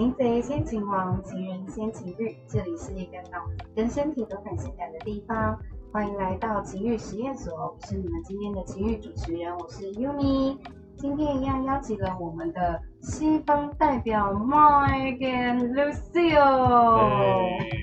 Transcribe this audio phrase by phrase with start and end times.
[0.00, 2.34] 擒贼先擒王，擒人先擒欲。
[2.48, 3.44] 这里是一个脑
[3.76, 5.54] 跟身体都很性感的地方，
[5.92, 7.54] 欢迎来到情欲实验所。
[7.54, 10.56] 我是你们今天的情欲主持人，我是 Uni。
[10.96, 16.40] 今天一样邀请了我们的西方代表 Mike and Lucio。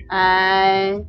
[0.08, 1.00] 哎，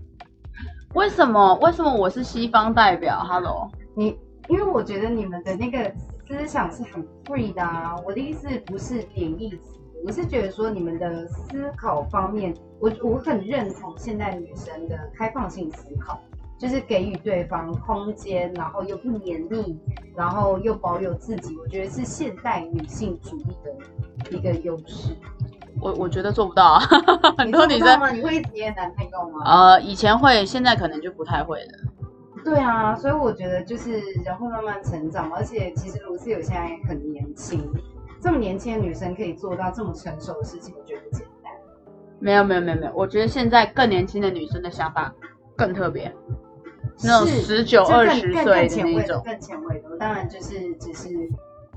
[0.92, 1.54] 为什么？
[1.62, 4.08] 为什么我是西方代表？Hello，你
[4.50, 5.90] 因为我觉得你们的那个
[6.26, 7.96] 思想是很 free 的啊。
[8.04, 16.20] 我的意思不是贬义词，我是觉得说你们的思考方面，我我很认同现代女生的开放性思考，
[16.58, 19.78] 就是给予对方空间，然后又不黏腻，
[20.16, 25.14] 然后又保有自己，我觉得是现代女性主义的一个优势。
[25.80, 26.80] 我我觉得做不到啊，
[27.38, 29.44] 很多女生你会一直黏男朋友吗？
[29.44, 31.72] 呃以前会，现在可能就不太会了。
[32.44, 37.70] 对啊，所以我觉得就是人会慢慢成长，而且其实卢思友现在很年轻，
[38.20, 41.52] 这么年轻的女生可以做到这么成熟的事情，我觉得不简单。
[42.20, 45.12] 没有没有没有没有，我觉得现在更年轻的女生的想法
[45.56, 46.12] 更特别，
[47.04, 49.96] 那种是19就更20更岁的那种更前卫的。
[49.98, 51.08] 当然就是只是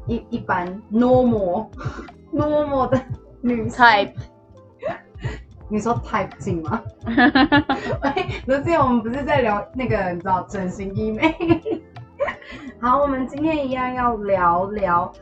[0.07, 1.67] 一一般 normal
[2.33, 2.99] normal 的
[3.41, 4.13] 女生 type。
[5.69, 6.83] 你说 type 镜吗？
[7.05, 11.33] 喂， 卢思友，我们不是在聊那个你知道整形医美？
[12.81, 15.13] 好，我们今天一样要聊聊，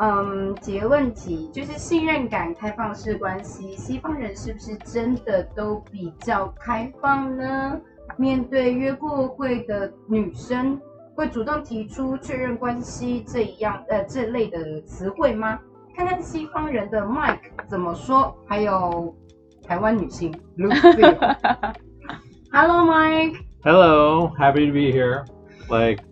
[0.00, 7.80] 嗯，几个问题，就是信任感、开放式关系，西方人是不是真的都比较开放呢？
[8.16, 10.80] 面对约过会的女生，
[11.14, 15.58] 会主动提出确认关系这一样呃这类的词汇吗？
[15.96, 19.14] 看看西方人的 Mike 怎么说，还有
[19.66, 21.74] 台湾女性 Lucy。
[22.52, 23.36] Hello Mike。
[23.64, 25.24] Hello, happy to be here.
[25.68, 26.04] Like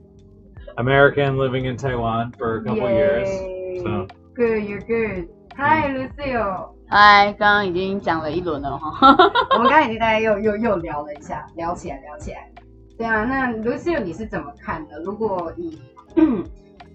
[0.77, 3.56] American living in Taiwan for a couple years.
[3.83, 5.29] Good, you're good.
[5.57, 6.71] Hi, Lucio。
[6.89, 9.15] 嗨，刚刚已经讲了一轮了哈。
[9.55, 12.51] 我们刚刚已经大家又又又聊了一下，聊起来，聊起来。
[12.97, 14.99] 对啊，那 Lucio 你是怎么看的？
[15.03, 15.83] 如果你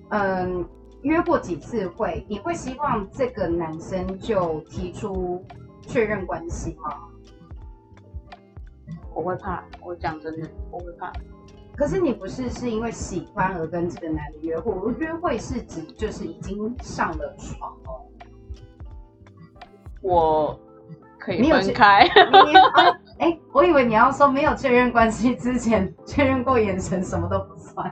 [0.10, 0.66] 嗯
[1.04, 5.46] 约过几次会，你会希望这个男生就提出
[5.82, 6.96] 确认关系吗？
[9.14, 11.12] 我会怕，我讲真的，我会怕。
[11.76, 18.06] 可是你不是是因为喜欢而跟这个男的约会，我约会是指就是已经上了床哦。
[20.02, 20.60] 我
[21.18, 22.04] 可以你有去分开。
[22.06, 27.92] 你啊，哎、我以为你要说没有确认关系之前确认过眼神，什么都不算。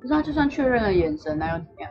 [0.00, 1.90] 不是啊，就算确认了眼神，那又怎么样？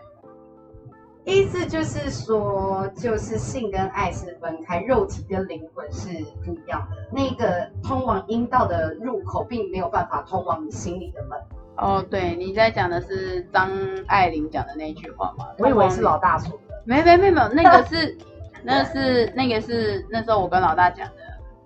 [1.23, 6.07] 意思就是说，就是性跟爱是分开，肉体跟灵魂是
[6.43, 6.97] 不一样的。
[7.11, 11.39] 那个通往阴道的入口，并没有办法通往你心里的门。
[11.77, 13.69] 哦，对，你在讲的是张
[14.07, 15.47] 爱玲讲的那句话吗？
[15.59, 16.81] 我以为是老大说的。
[16.85, 18.17] 没没没没有， 那个是，
[18.63, 21.13] 那个是那个是那时候我跟老大讲的。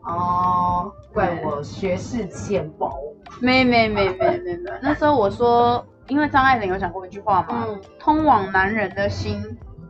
[0.03, 2.91] 哦，怪我学识浅薄。
[3.41, 9.41] 没没没没没没，那时候我说，因为张爱玲有讲过一句话嘛，嗯，通往男人的心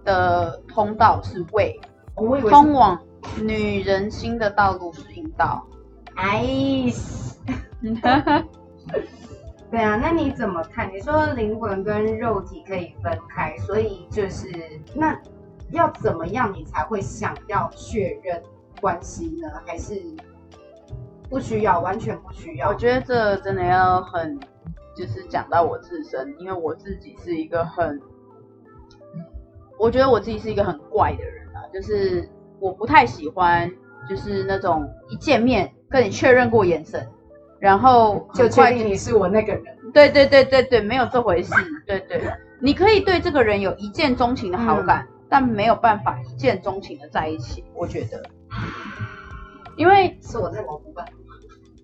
[0.03, 1.79] 的通道是胃，
[2.15, 2.99] 通往
[3.41, 5.65] 女人心的道路是阴道。
[6.15, 6.45] 哎。
[9.71, 10.89] 对啊，那你怎么看？
[10.93, 14.47] 你说灵魂跟肉体可以分开，所以就是
[14.93, 15.19] 那
[15.71, 18.41] 要怎么样你才会想要确认
[18.79, 19.49] 关系呢？
[19.65, 20.01] 还是
[21.29, 22.69] 不需要，完全不需要？
[22.69, 24.39] 我觉得这真的要很，
[24.95, 28.01] 就是讲到我自身，因为我自己是一个很，
[29.77, 32.29] 我觉得我自己是一个很怪的人啊，就是
[32.59, 33.69] 我不太喜欢，
[34.09, 37.05] 就是那种一见面跟你确认过眼神，
[37.59, 39.63] 然后就确定你是我那个人。
[39.93, 41.53] 对对对对对，没有这回事，
[41.85, 42.21] 对对，
[42.59, 48.23] 你可以对这个人有一见钟情的好感，但没有办法一见钟情的在一起，我觉得，
[49.77, 51.05] 因为是我在老古板。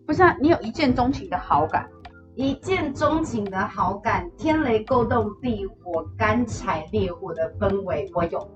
[0.06, 1.88] 不是啊，你有一见钟情的好感。
[2.36, 8.50] 一见钟情的好感，天雷勾动地火，干柴烈火的氛围，我有。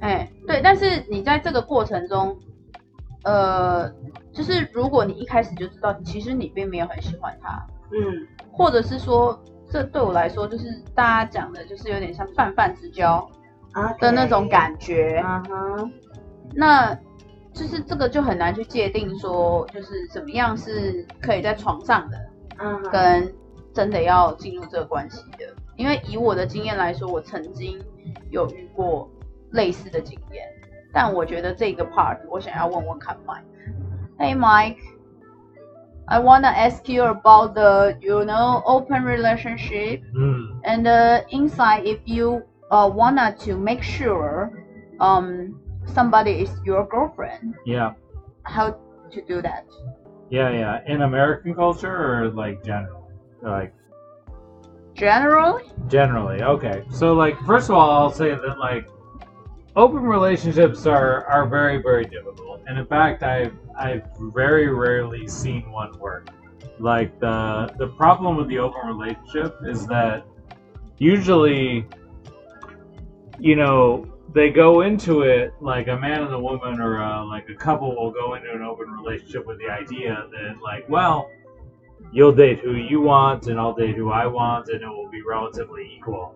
[0.00, 2.36] 哎，对，但是你在这个过程中，
[3.24, 3.88] 呃，
[4.32, 9.38] 就是如果你一开始就知道，其实你并没有很喜欢他，嗯，或者是说，
[9.68, 13.28] 这对我来说就是大家讲的，就是有点像泛泛之交
[13.72, 14.48] 啊的那种。
[14.48, 15.22] 感觉。
[15.24, 15.92] 嗯哼，
[16.54, 16.94] 那
[17.52, 22.18] 就是这个就很难去界定说，就是怎么样是可以在床上的，
[22.61, 23.33] 嗯哼，跟
[23.73, 25.53] 真的要进入这个关系的。
[25.75, 27.79] 因为以我的经验来说，我曾经
[28.31, 29.09] 有遇过
[29.51, 30.47] 类似的经验，
[30.91, 34.77] 但我觉得这个 part 我想要问问看 Mike。Hey Mike,
[36.05, 40.61] I wanna ask you about the you know open relationship Mm.
[40.63, 42.41] and uh, inside if you
[42.71, 44.49] uh, wanna to make sure
[44.99, 45.53] um
[45.85, 47.93] somebody is your girlfriend, Yeah.
[48.43, 48.71] how
[49.11, 49.65] to do that?
[50.32, 50.80] Yeah, yeah.
[50.86, 53.10] In American culture or like general?
[53.42, 53.74] Like
[54.94, 56.42] Generally, generally.
[56.42, 56.84] Okay.
[56.90, 58.88] So like first of all, I'll say that like
[59.76, 62.62] open relationships are are very very difficult.
[62.66, 66.30] And in fact, I've I've very rarely seen one work.
[66.78, 70.24] Like the the problem with the open relationship is that
[70.96, 71.86] usually
[73.38, 77.48] you know they go into it like a man and a woman or a, like
[77.48, 81.28] a couple will go into an open relationship with the idea that like well
[82.12, 85.22] you'll date who you want and I'll date who I want and it will be
[85.22, 86.34] relatively equal.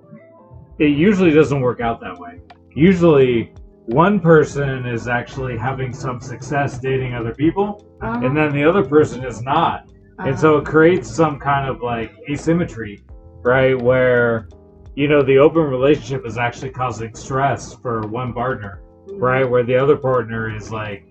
[0.78, 2.40] It usually doesn't work out that way.
[2.74, 3.52] Usually
[3.86, 8.24] one person is actually having some success dating other people Uh-huh.
[8.24, 9.90] and then the other person is not.
[10.18, 13.02] And so it creates some kind of like asymmetry,
[13.42, 13.80] right?
[13.80, 14.48] Where
[14.96, 19.18] you know the open relationship is actually causing stress for one partner, Uh-huh.
[19.18, 19.48] right?
[19.48, 21.06] Where the other partner is like,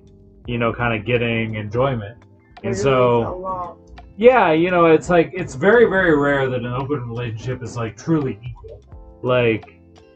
[0.47, 2.17] you know, kind of getting enjoyment.
[2.63, 3.77] And so is a lot.
[4.17, 7.95] yeah, you know, it's like it's very, very rare that an open relationship is like
[7.95, 8.81] truly equal.
[9.21, 9.65] Like,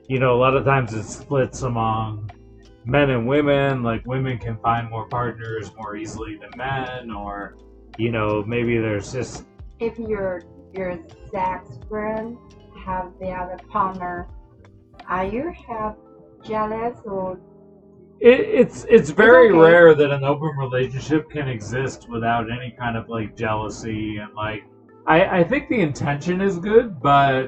[0.07, 2.29] you know, a lot of times it splits among
[2.85, 3.83] men and women.
[3.83, 7.55] Like, women can find more partners more easily than men, or,
[7.97, 9.45] you know, maybe there's just
[9.79, 10.41] if your
[10.73, 10.97] your
[11.31, 12.37] sex friend
[12.89, 14.27] have the other partner,
[15.07, 15.95] are you have
[16.43, 17.39] jealous or
[18.19, 19.57] it, it's it's very okay.
[19.57, 24.63] rare that an open relationship can exist without any kind of like jealousy and like
[25.09, 27.47] I, I think the intention is good, but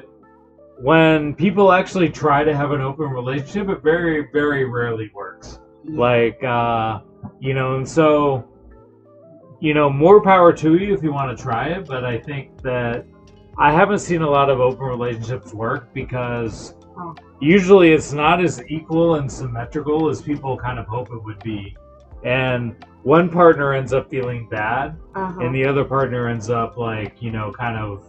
[0.80, 5.60] when people actually try to have an open relationship, it very, very rarely works.
[5.84, 7.02] Like, uh,
[7.38, 8.48] you know, and so,
[9.60, 12.60] you know, more power to you if you want to try it, but I think
[12.62, 13.06] that
[13.58, 17.14] I haven't seen a lot of open relationships work because Oh.
[17.40, 21.74] usually it's not as equal and symmetrical as people kind of hope it would be.
[22.22, 25.40] And one partner ends up feeling bad uh-huh.
[25.40, 28.04] and the other partner ends up like you know kind of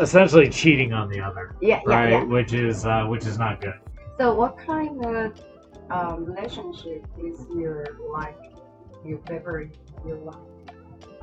[0.00, 2.24] essentially cheating on the other yeah, yeah, right yeah.
[2.24, 3.78] which is uh, which is not good
[4.18, 5.40] So what kind of
[5.90, 8.38] um, relationship is your like
[9.04, 10.53] your favorite you like?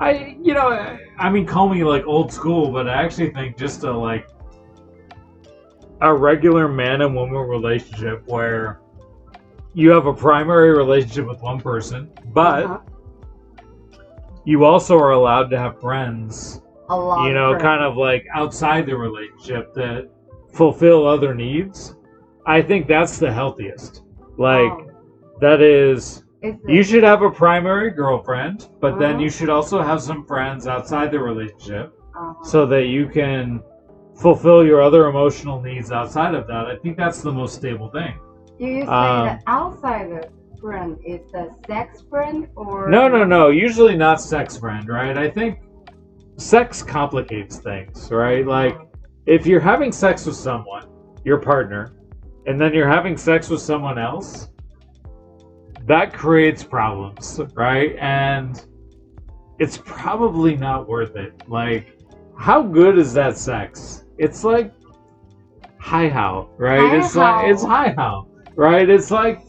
[0.02, 3.56] I you know I, I mean call me like old school but i actually think
[3.56, 4.28] just a like
[6.00, 8.80] a regular man and woman relationship where
[9.74, 12.78] you have a primary relationship with one person but Uh-huh.
[14.44, 17.26] you also are allowed to have friends a lot.
[17.26, 20.10] you know, of kind of like outside the relationship that
[20.52, 21.94] fulfill other needs.
[22.44, 24.02] I think that's the healthiest.
[24.36, 24.90] Like, Oh,
[25.40, 26.21] that is, is
[26.66, 29.24] you should have a primary girlfriend, but then Uh-huh.
[29.24, 32.42] you should also have some friends outside the relationship uh-huh.
[32.42, 33.62] so that you can
[34.16, 36.66] fulfill your other emotional needs outside of that.
[36.66, 38.14] I think that's the most stable thing.
[38.58, 40.30] Do you say um, the outside
[40.60, 43.48] friend is the sex friend or No, no, no.
[43.48, 45.16] Usually not sex friend, right?
[45.18, 45.58] I think
[46.36, 48.46] sex complicates things, right?
[48.46, 48.78] Like,
[49.26, 50.86] if you're having sex with someone,
[51.24, 51.94] your partner,
[52.46, 54.48] and then you're having sex with someone else,
[55.86, 57.96] that creates problems, right?
[57.98, 58.64] And
[59.58, 61.34] it's probably not worth it.
[61.48, 61.98] Like,
[62.38, 64.04] how good is that sex?
[64.18, 64.72] It's like
[65.78, 66.94] hi how, right?
[66.94, 67.50] It's like Hi-how.
[67.50, 68.88] it's hi how, right?
[68.88, 69.42] It's like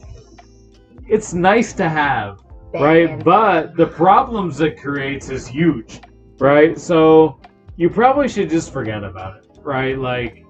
[1.08, 2.40] it's nice to have,
[2.74, 3.24] right?
[3.24, 6.02] But the problems it creates is huge,
[6.40, 6.80] right?
[6.80, 7.40] So
[7.76, 9.98] you probably should just forget about it, right?
[9.98, 10.46] Like,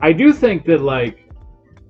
[0.00, 1.25] I do think that like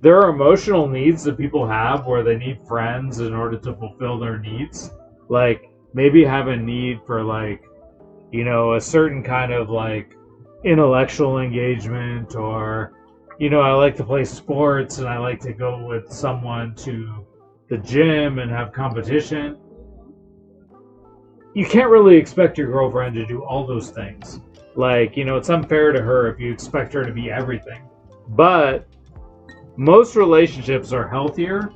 [0.01, 4.19] there are emotional needs that people have where they need friends in order to fulfill
[4.19, 4.91] their needs.
[5.29, 7.63] Like maybe have a need for like,
[8.31, 10.15] you know, a certain kind of like
[10.65, 12.93] intellectual engagement or
[13.39, 17.27] you know, I like to play sports and I like to go with someone to
[17.69, 19.59] the gym and have competition.
[21.55, 24.41] You can't really expect your girlfriend to do all those things.
[24.75, 27.83] Like, you know, it's unfair to her if you expect her to be everything.
[28.29, 28.87] But
[29.78, 31.72] most relationships are healthier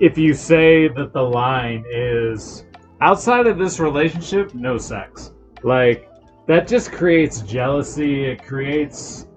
[0.00, 2.66] if you say that the line is
[3.00, 5.32] outside of this relationship, no sex.
[5.62, 6.10] Like,
[6.46, 8.24] that just creates jealousy.
[8.24, 9.28] It creates,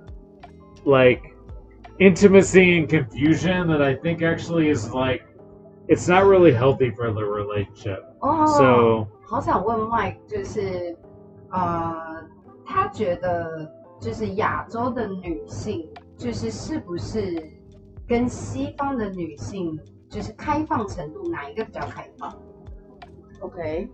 [0.86, 1.36] like,
[2.00, 5.24] intimacy and confusion that I think actually is, like,
[5.88, 8.04] it's not really healthy for the relationship.
[8.20, 10.98] 哦 So, 好想问 Mike，就是
[11.52, 12.24] 呃，
[12.66, 13.72] 他觉得
[14.02, 15.88] 就是亚洲的女性，
[16.22, 17.52] 就是是不是
[18.08, 22.34] 跟西方的女性，就是开放程度哪一个比较开放？
[23.40, 23.88] Okay.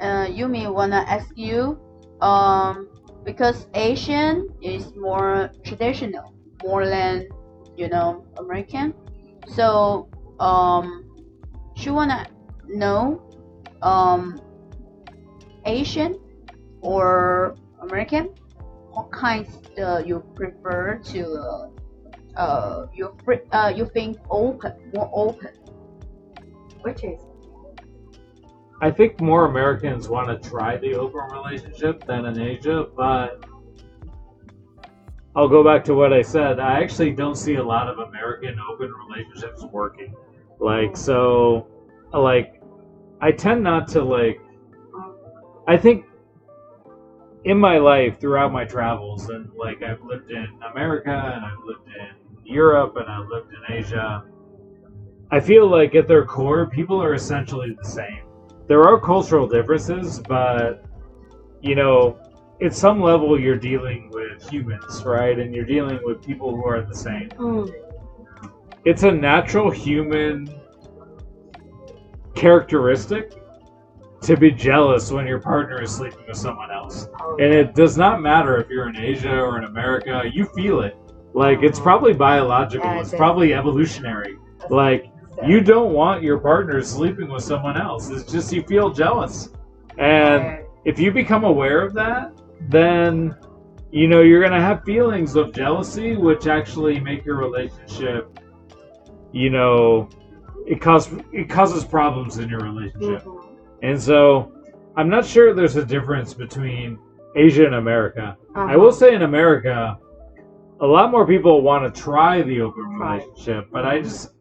[0.00, 1.76] Uh, Yumi wanna ask you,
[2.20, 2.88] um,
[3.24, 6.32] because Asian is more traditional,
[6.64, 7.26] more than
[7.76, 8.94] you know American.
[9.48, 10.08] So
[10.38, 11.04] um,
[11.74, 12.26] she wanna
[12.68, 13.20] know,
[13.82, 14.40] um,
[15.64, 16.14] Asian
[16.80, 18.30] or American,
[18.93, 21.71] what kinds uh, you prefer to,
[22.37, 25.49] uh, you fr- uh, you think open, more open.
[26.81, 27.19] Which is
[28.81, 33.41] I think more Americans want to try the open relationship than in Asia, but
[35.35, 36.59] I'll go back to what I said.
[36.59, 40.13] I actually don't see a lot of American open relationships working.
[40.59, 41.67] Like, so,
[42.13, 42.61] like,
[43.21, 44.41] I tend not to, like,
[45.65, 46.05] I think
[47.45, 51.87] in my life throughout my travels, and like, I've lived in America and I've lived
[51.87, 54.23] in Europe and I've lived in Asia,
[55.31, 58.23] I feel like at their core, people are essentially the same
[58.67, 60.85] there are cultural differences, but
[61.61, 62.19] you know,
[62.61, 65.37] at some level, you're dealing with humans, right?
[65.37, 67.29] And you're dealing with people who are the same.
[67.31, 67.71] Mm.
[68.85, 70.53] It's a natural human
[72.35, 73.33] characteristic
[74.23, 77.07] to be jealous when your partner is sleeping with someone else.
[77.39, 80.97] And it does not matter if you're in Asia or in America, you feel it.
[81.33, 84.37] Like, it's probably biological, it's probably evolutionary.
[84.69, 85.11] Like,
[85.45, 88.09] you don't want your partner sleeping with someone else.
[88.09, 89.49] It's just you feel jealous.
[89.97, 92.31] And if you become aware of that,
[92.69, 93.35] then
[93.91, 98.39] you know you're gonna have feelings of jealousy, which actually make your relationship,
[99.31, 100.09] you know,
[100.65, 103.23] it cause it causes problems in your relationship.
[103.23, 103.42] Mm-hmm.
[103.82, 103.90] Mhm.
[103.90, 104.52] And so,
[104.96, 106.98] I'm not sure there's a difference between
[107.36, 108.36] Asia and America.
[108.54, 108.80] I Uh-huh.
[108.80, 109.96] will say in America,
[110.80, 113.18] a lot more people want to try the open Try.
[113.18, 114.34] relationship, but I just,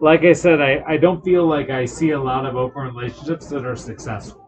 [0.00, 3.48] like I said, I, I don't feel like I see a lot of open relationships
[3.50, 4.40] that are successful.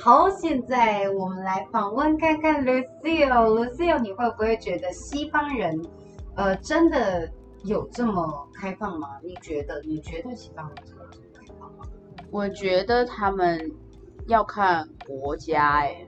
[0.00, 5.82] 好，现在我们来访问看看 Lucille。Lucille，你会不会觉得西方人，
[6.36, 7.28] 呃，真的
[7.64, 9.18] 有这么开放吗？
[9.24, 9.82] 你觉得？
[9.82, 11.21] 你觉得西方人真的有这么开放吗？
[12.33, 13.71] 我觉得他们
[14.27, 16.03] 要看国家、哎，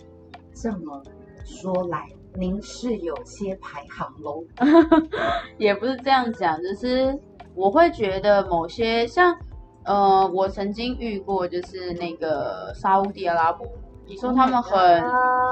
[0.56, 1.00] 这么
[1.46, 4.44] 说来，您是有些排行喽。
[5.60, 7.16] 也不是这样讲，就是
[7.54, 9.38] 我会觉得某些像
[9.84, 13.64] 呃，我曾经遇过，就是那个沙烏地阿拉伯，
[14.08, 14.80] 你说他们很、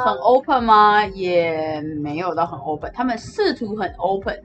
[0.04, 1.06] 很 open 吗？
[1.06, 4.36] 也没有到很 open，他们试图很 open，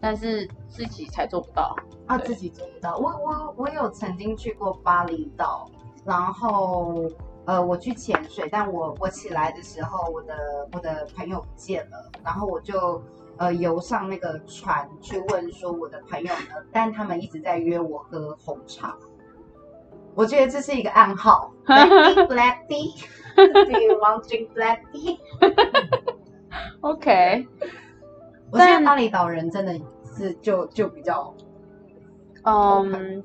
[0.00, 1.76] 但是自己才做不到。
[2.06, 2.96] 啊，自己做不到。
[2.96, 5.70] 我我我有曾经去过巴厘岛，
[6.04, 7.06] 然后
[7.44, 13.02] 呃，我去潜水，但我我起来的时候，我的我的朋友不见了，然后我就
[13.36, 18.96] 呃游上那个船去问说我的朋友呢，但他们一直在约我喝红茶。
[20.14, 22.98] 我觉得这是一个暗号，Black tea.
[23.36, 25.18] Do you want drink black tea？
[28.50, 29.72] 我觉得但巴厘岛人真的
[30.16, 31.32] 是就就比较
[32.44, 33.22] 嗯，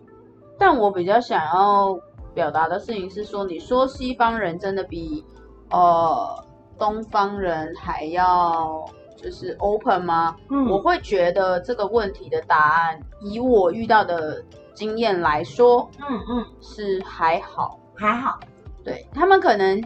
[0.57, 1.97] 但我比较想要
[2.33, 5.23] 表达的事情是说，你说西方人真的比
[5.69, 6.43] 呃
[6.77, 8.83] 东方人还要
[9.15, 10.35] 就是 open 吗？
[10.49, 17.79] 嗯我会觉得这个问题的答案，以我遇到的经验来说嗯嗯是还好。
[17.95, 18.39] 还好，
[18.83, 19.81] 对他们可能，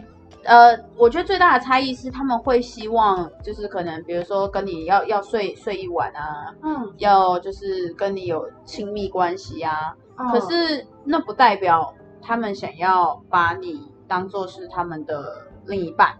[0.48, 16.16] 呃，我觉得最大的差异是他们会希望，就是可能比如说跟你要要睡睡一晚啊，嗯，要就是跟你有亲密关系啊，哦可是那不代表他们想要把你当做是他们的另一半。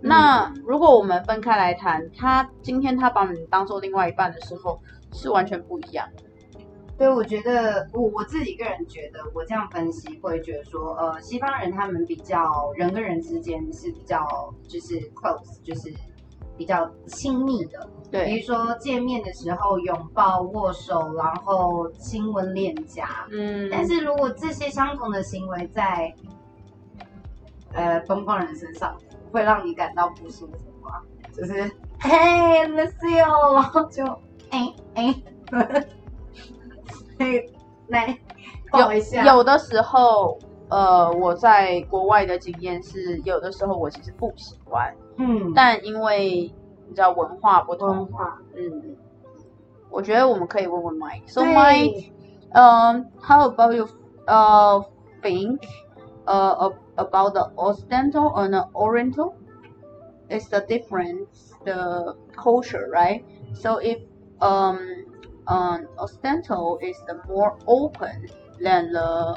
[0.00, 4.78] 那如果我们分开来谈，他今天他把你当做另外一半的时候，
[5.12, 6.22] 是完全不一样的。
[6.96, 14.24] 对，我觉得我我自己个人觉得，我这样分析会觉得说，呃，西方人他们比较人跟人之间是比较
[14.68, 15.92] 就是 close，就是
[16.56, 17.88] 比较亲密的。
[18.12, 23.26] 对比，如说见面的时候拥抱、握手，然后亲吻脸颊。
[23.32, 26.14] 嗯，但是如果这些相同的行为在
[27.72, 28.96] 呃东方人身上，
[29.32, 31.02] 会让你感到不舒服吗？
[31.32, 32.10] 就是 嘿
[32.68, 34.06] Lucio，然后就
[34.50, 35.14] 哎 哎，
[37.17, 37.45] 嘿
[37.87, 38.17] 来
[38.71, 40.37] 抱一下，有的时候，
[40.69, 46.53] 呃，我在国外的经验是，有的时候我其实不喜欢，嗯，但因为
[46.87, 48.95] 你知道文化不文同，化嗯，
[49.89, 52.11] 我觉得我们可以问问 Mike。So 对 Mike,
[52.53, 53.87] um, how about you
[54.27, 54.83] uh
[55.21, 55.59] think
[56.25, 59.33] uh ab- about the Occidental and the Oriental?
[60.29, 63.23] It's the difference, the culture, right?
[63.55, 63.99] So if
[64.39, 64.77] um
[65.46, 68.28] um Occidental is the more open
[68.60, 69.36] than the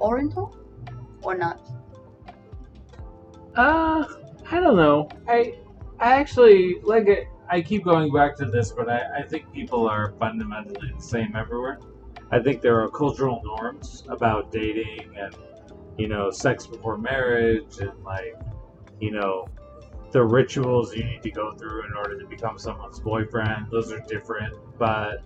[0.00, 0.56] Oriental,
[1.22, 1.60] or not?
[3.56, 4.04] Uh,
[4.50, 5.08] I don't know.
[5.28, 5.54] I,
[6.00, 7.28] I actually like it.
[7.48, 11.36] I keep going back to this, but I, I think people are fundamentally the same
[11.36, 11.78] everywhere.
[12.30, 15.36] I think there are cultural norms about dating and
[15.98, 18.34] you know sex before marriage and like
[19.00, 19.46] you know
[20.10, 23.66] the rituals you need to go through in order to become someone's boyfriend.
[23.70, 25.22] Those are different, but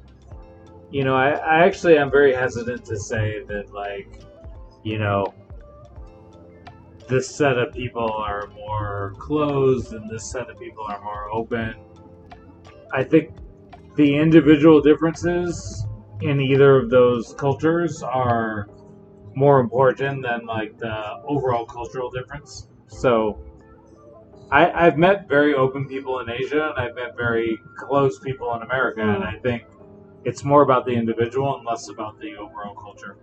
[0.90, 4.22] you know, I, I actually am very hesitant to say that like
[4.82, 5.34] you know
[7.08, 11.74] this set of people are more closed and this set of people are more open.
[12.92, 13.30] I think
[13.96, 15.86] the individual differences
[16.20, 18.68] in either of those cultures are
[19.34, 22.68] more important than like the overall cultural difference.
[22.88, 23.38] So
[24.50, 28.62] I, I've met very open people in Asia and I've met very closed people in
[28.62, 29.64] America, and I think
[30.28, 33.16] it's more about the individual and less about the overall culture.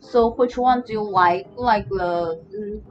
[0.00, 1.46] So which one do you like?
[1.56, 2.82] Like the mm,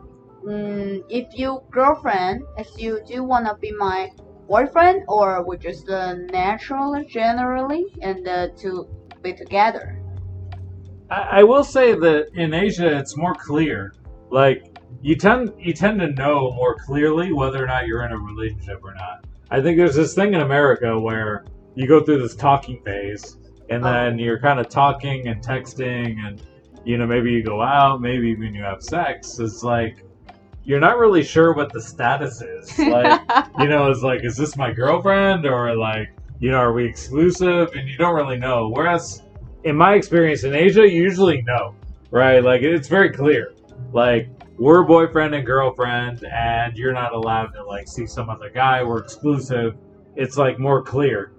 [0.43, 4.09] mm, if you girlfriend as you do you wanna be my
[4.47, 8.87] boyfriend or we just uh, natural generally and uh, to
[9.21, 10.01] be together?
[11.11, 13.93] I, I will say that in Asia it's more clear.
[14.31, 14.65] Like
[15.03, 18.79] you tend you tend to know more clearly whether or not you're in a relationship
[18.83, 19.25] or not.
[19.51, 21.45] I think there's this thing in America where
[21.77, 23.37] you go through this talking phase
[23.69, 23.93] and uh-huh.
[23.93, 26.41] then you're kind of talking and texting and
[26.83, 29.39] you know maybe you go out, maybe even you have sex.
[29.39, 30.03] It's like
[30.63, 32.77] you're not really sure what the status is.
[32.79, 33.21] Like
[33.59, 37.69] you know, it's like is this my girlfriend or like you know are we exclusive
[37.75, 38.69] and you don't really know.
[38.69, 39.21] Whereas
[39.63, 41.75] in my experience in Asia, you usually know,
[42.09, 42.43] right?
[42.43, 43.53] Like it's very clear.
[43.93, 48.83] Like we're boyfriend and girlfriend, and you're not allowed to like see some other guy.
[48.83, 49.77] We're exclusive.
[50.15, 51.33] It's like more clear,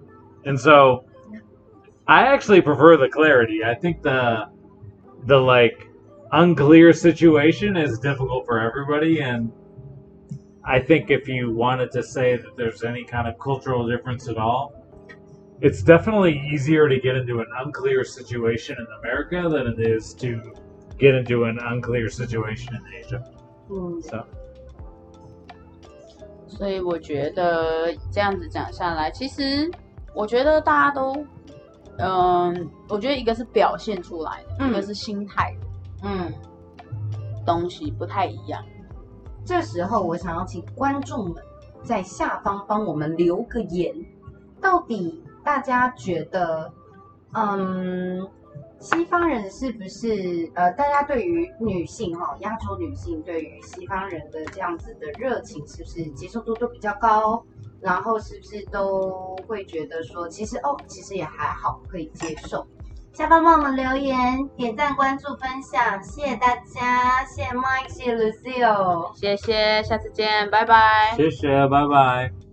[0.48, 1.04] and so
[2.06, 3.64] I actually prefer the clarity.
[3.64, 4.48] I think the
[5.26, 5.88] the like
[6.32, 9.50] unclear situation is difficult for everybody, and
[10.64, 14.36] I think if you wanted to say that there's any kind of cultural difference at
[14.36, 14.74] all,
[15.60, 20.40] it's definitely easier to get into an unclear situation in America than it is to
[20.98, 23.22] get into an unclear situation in Asia.
[23.70, 24.26] 嗯 So
[26.46, 29.70] 所以我觉得这样子讲下来，其实
[30.13, 31.13] 我觉得大家都，
[31.97, 35.67] 嗯，我觉得一个是表现出来的，嗯一个是心态的
[36.03, 36.33] 嗯，
[37.45, 38.63] 东西不太一样。
[39.45, 41.43] 这时候我想要请观众们
[41.83, 43.95] 在下方帮我们留个言，
[44.61, 46.71] 到底大家觉得，
[47.33, 48.27] 嗯，
[48.79, 57.43] 西方人是不是呃，大家对于女性哈、亚洲女性对于西方人的这样子的热情，是不是接受度都比较高？
[57.81, 62.65] 然后是不是都会觉得说，其实哦，其实也还好，可以接受。
[63.11, 69.15] 下方帮我们留言、点赞、关注、分享，谢谢大家，谢谢 Mike，谢谢 Lucille。
[69.15, 71.13] 谢谢，下次见，拜拜。
[71.17, 72.48] 谢谢，拜拜。